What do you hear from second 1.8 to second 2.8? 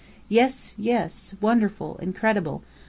incredible!